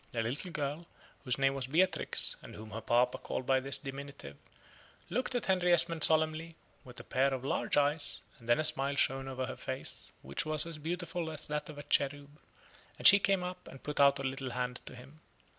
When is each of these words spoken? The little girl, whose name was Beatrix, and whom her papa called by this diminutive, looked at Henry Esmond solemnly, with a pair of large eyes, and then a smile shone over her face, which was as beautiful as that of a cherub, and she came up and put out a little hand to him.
The 0.13 0.23
little 0.23 0.49
girl, 0.49 0.87
whose 1.23 1.37
name 1.37 1.53
was 1.53 1.67
Beatrix, 1.67 2.35
and 2.41 2.55
whom 2.55 2.71
her 2.71 2.81
papa 2.81 3.19
called 3.19 3.45
by 3.45 3.59
this 3.59 3.77
diminutive, 3.77 4.35
looked 5.11 5.35
at 5.35 5.45
Henry 5.45 5.71
Esmond 5.73 6.03
solemnly, 6.03 6.55
with 6.83 6.99
a 6.99 7.03
pair 7.03 7.31
of 7.31 7.45
large 7.45 7.77
eyes, 7.77 8.21
and 8.39 8.49
then 8.49 8.57
a 8.59 8.63
smile 8.63 8.95
shone 8.95 9.27
over 9.27 9.45
her 9.45 9.55
face, 9.55 10.11
which 10.23 10.43
was 10.43 10.65
as 10.65 10.79
beautiful 10.79 11.29
as 11.29 11.47
that 11.49 11.69
of 11.69 11.77
a 11.77 11.83
cherub, 11.83 12.39
and 12.97 13.05
she 13.05 13.19
came 13.19 13.43
up 13.43 13.67
and 13.67 13.83
put 13.83 13.99
out 13.99 14.17
a 14.17 14.23
little 14.23 14.49
hand 14.49 14.81
to 14.87 14.95
him. 14.95 15.19